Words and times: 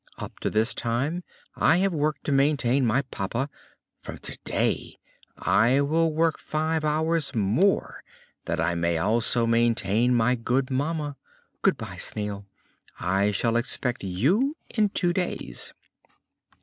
Up 0.17 0.39
to 0.39 0.49
this 0.49 0.73
time 0.73 1.23
I 1.55 1.77
have 1.77 1.93
worked 1.93 2.23
to 2.23 2.31
maintain 2.31 2.87
my 2.87 3.03
papa; 3.03 3.51
from 3.99 4.17
today 4.17 4.97
I 5.37 5.79
will 5.81 6.11
work 6.11 6.39
five 6.39 6.83
hours 6.83 7.35
more 7.35 8.03
that 8.45 8.59
I 8.59 8.73
may 8.73 8.97
also 8.97 9.45
maintain 9.45 10.15
my 10.15 10.33
good 10.33 10.71
mamma. 10.71 11.17
Good 11.61 11.77
bye, 11.77 11.97
Snail, 11.97 12.47
I 12.99 13.29
shall 13.29 13.55
expect 13.55 14.03
you 14.03 14.57
in 14.71 14.89
two 14.89 15.13
days." 15.13 15.71